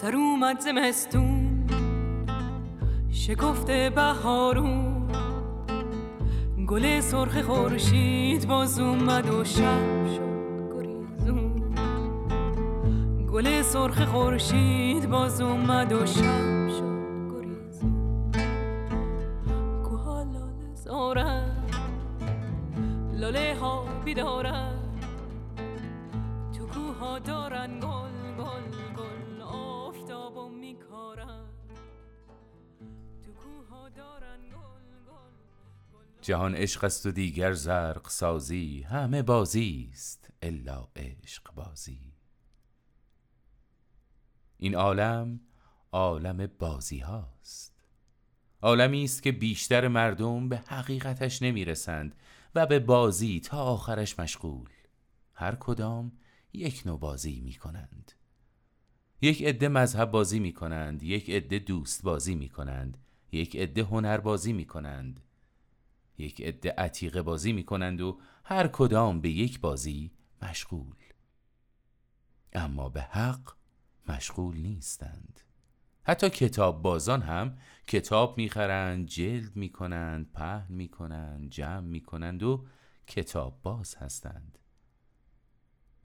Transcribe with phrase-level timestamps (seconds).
[0.00, 1.66] سر اومد زمستون
[3.10, 5.08] شکفته بهارون.
[6.66, 11.62] گل سرخ خورشید باز اومد و شب شد گریزون.
[13.32, 18.32] گل سرخ خورشید باز اومد و شب شد گریزون.
[19.84, 21.56] کوها لاله زارن.
[23.12, 24.78] لاله ها بیدارن.
[26.58, 27.67] تو کوها دارن
[36.22, 42.12] جهان عشق است و دیگر زرق سازی همه بازی است الا عشق بازی.
[44.56, 45.40] این عالم
[45.92, 47.82] عالم بازی هاست
[48.62, 52.14] عالمی است که بیشتر مردم به حقیقتش نمی‌رسند
[52.54, 54.70] و به بازی تا آخرش مشغول.
[55.34, 56.12] هر کدام
[56.52, 58.12] یک نوع بازی می کنند
[59.20, 62.98] یک عده مذهب بازی می کنند یک عده دوست بازی می کنند
[63.32, 65.20] یک عده هنر بازی می کنند
[66.18, 70.12] یک عده عتیقه بازی می کنند و هر کدام به یک بازی
[70.42, 70.96] مشغول.
[72.52, 73.52] اما به حق
[74.08, 75.40] مشغول نیستند.
[76.02, 82.66] حتی کتاب بازان هم کتاب می‌خرند جلد می‌کنند پهن می‌کنند جمع می‌کنند و
[83.06, 84.58] کتاب باز هستند.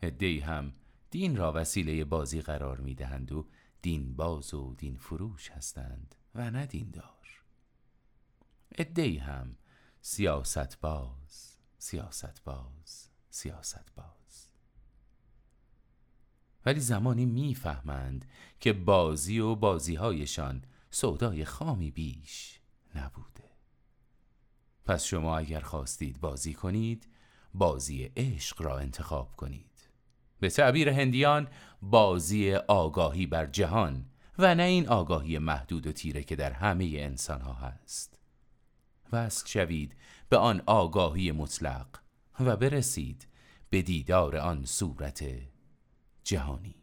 [0.04, 0.74] عدهای هم
[1.10, 3.48] دین را وسیله بازی قرار می‌دهند و
[3.82, 6.16] دین باز و دین فروش هستند.
[6.36, 7.44] و نه دیندار.
[8.78, 9.56] عدهای هم
[10.02, 14.52] سیاست باز سیاست باز سیاست باز
[16.66, 18.26] ولی زمانی می‌فهمند
[18.60, 22.60] که بازی و بازیهایشان سودای خامی بیش
[22.96, 23.50] نبوده.
[24.86, 27.08] پس شما اگر خواستید بازی کنید
[27.54, 29.90] بازی عشق را انتخاب کنید.
[30.40, 31.48] به تعبیر هندیان
[31.82, 34.06] بازی آگاهی بر جهان
[34.38, 38.20] و نه این آگاهی محدود و تیره که در همه انسان ها هست.
[39.12, 39.96] وصل شوید
[40.30, 41.88] به آن آگاهی مطلق
[42.40, 43.28] و برسید
[43.70, 45.26] به دیدار آن صورت
[46.24, 46.76] جهانی.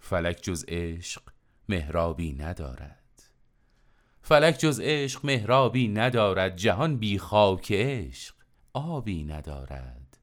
[0.00, 1.22] فلک جز عشق
[1.68, 3.22] مهرابی ندارد.
[4.22, 6.56] فلک جز عشق مهرابی ندارد.
[6.56, 8.34] جهان بی خاک عشق
[8.72, 10.16] آبی ندارد.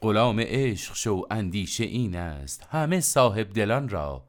[0.00, 2.66] غلام عشق شو اندیشه این است.
[2.70, 4.26] همه صاحب دلان را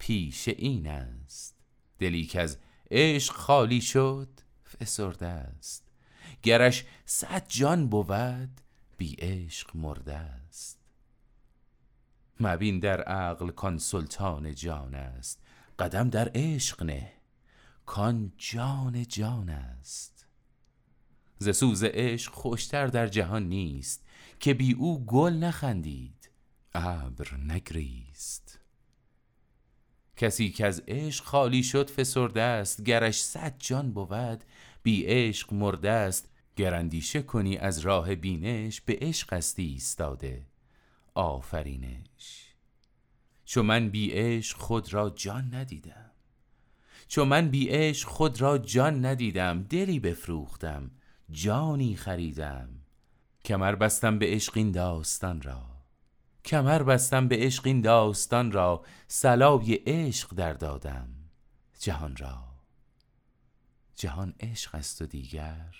[0.00, 1.54] پیش این است.
[1.98, 2.58] دلی که از
[2.90, 4.28] عشق خالی شد
[4.64, 5.84] فسرده است.
[6.42, 8.60] گرش صد جان بود
[8.98, 10.78] بی عشق مرده است.
[12.40, 15.42] مبین در عقل کان سلطان جان است.
[15.78, 17.12] قدم در عشق نه
[17.86, 20.26] کان جان جان است.
[21.38, 24.04] ز سوز عشق خوشتر در جهان نیست
[24.40, 26.30] که بی او گل نخندید
[26.74, 28.49] ابر نگریست.
[30.20, 34.44] کسی که از عشق خالی شد فسرده است گرش صد جان بود.
[34.82, 40.46] بی عشق مرده است گر اندیشه کنی از راه بینش به عشق استی ایستاده.
[41.14, 42.54] آفرینش.
[43.44, 46.10] چو من بی عشق خود را جان ندیدم.
[47.08, 50.90] چو من بی عشق خود را جان ندیدم دلی بفروختم
[51.30, 52.68] جانی خریدم.
[53.44, 55.69] کمر بستم به عشق این داستان را.
[56.44, 61.08] کمر بستم به عشق این داستان را سلای عشق در دادم
[61.78, 62.50] جهان را.
[63.94, 65.74] جهان عشق است و دیگر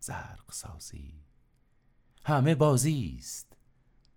[0.00, 1.14] زرق سازی.
[2.24, 3.56] همه بازی است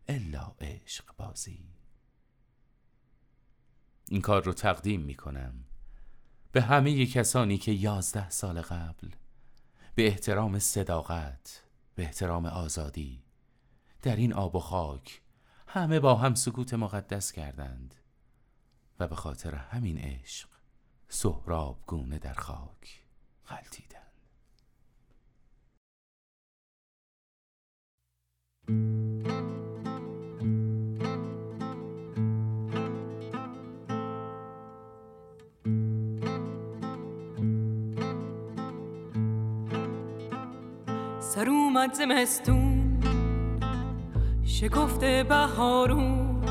[0.08, 1.82] الا عشق بازی.
[4.10, 5.64] این کار رو تقدیم می کنم
[6.52, 9.10] به همه کسانی که یازده سال قبل
[9.96, 11.64] به احترام صداقت
[11.96, 13.24] به احترام آزادی
[14.02, 15.21] در این آب و خاک
[15.74, 17.96] همه با هم سکوت مقدس کردند
[19.00, 20.50] و به خاطر همین عشق
[21.10, 23.04] سهراب گونه در خاک
[23.48, 24.02] غلطیدند
[41.20, 42.71] سر اومد زمستون.
[44.62, 46.42] شکفته بهارون.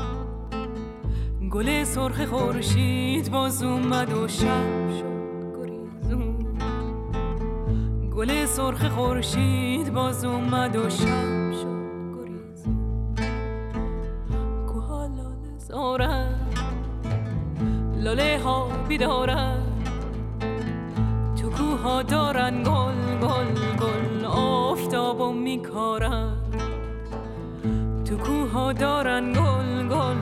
[1.51, 6.49] گل سرخ خورشید باز اومد و شب شد گریزون.
[8.15, 13.15] گل سرخ خورشید باز اومد و شب شد گریزون.
[14.67, 16.39] کوها لاله زارن.
[17.95, 19.63] لاله ها بیدارن.
[21.41, 26.40] تو کوها دارن گل گل گل آفتاب و میکارن.
[28.51, 30.17] کوها دارن گل گل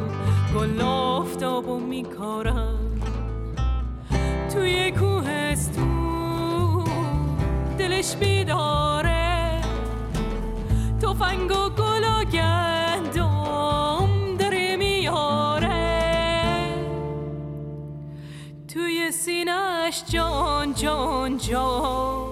[0.55, 3.01] گل آفتاب و میکارم
[4.53, 6.83] توی کوهستون
[7.77, 9.61] دلش بیداره.
[11.01, 14.07] توفنگ و گل و گندم
[14.39, 15.69] داره میاره.
[18.73, 22.29] توی سینش جان جان جان.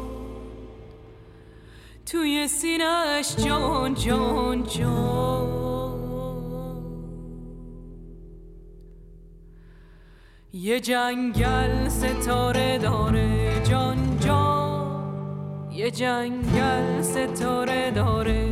[2.05, 5.76] توی سینش جان جان جان.
[10.61, 15.69] یه جنگل ستاره داره جان جان.
[15.71, 18.47] یه جنگل ستاره داره.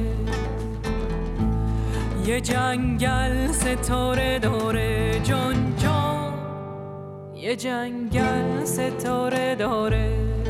[2.26, 6.34] یه جنگل ستاره داره جان جان.
[7.36, 10.45] یه جنگل ستاره داره.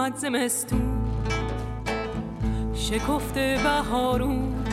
[0.00, 1.00] اومد زمستون
[2.74, 4.64] شکفته بهارون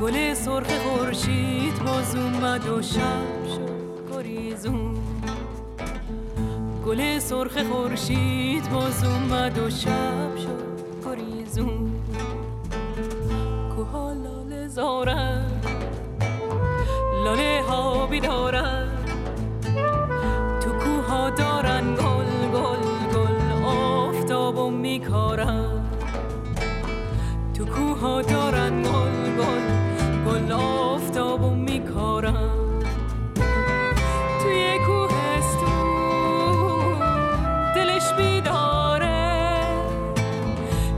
[0.00, 4.96] گل سرخ خورشید باز اومد و شب شد گریزون.
[6.86, 11.92] گل سرخ خورشید باز اومد و شب شد گریزون.
[13.76, 15.50] کوها لاله زارن
[17.24, 18.41] لاله ها بیدارن
[28.02, 29.66] کوها دارن گل گل
[30.26, 32.82] گل آفتابو میکارن.
[34.42, 36.14] توی کوهستون
[37.74, 39.60] دلش بیداره.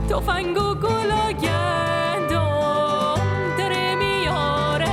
[0.09, 3.19] تفنگ و گل و گندم
[3.57, 4.85] داره میاره.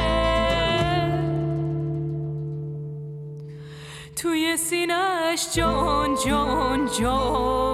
[4.17, 7.72] توی سینش جان جان جان.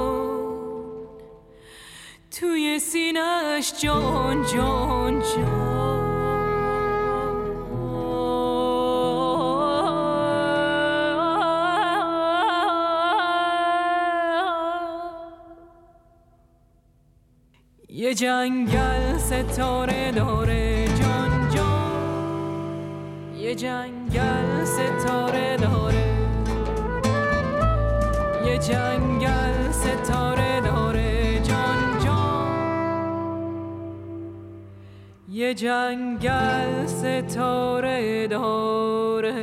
[2.40, 6.09] توی سینش جان جان جان.
[17.88, 23.37] یه جنگل ستاره داره جان جان.
[23.37, 26.18] یه جنگل ستاره داره.
[28.47, 29.08] یه جنگل
[35.38, 39.35] یه جنگل ستاره داره.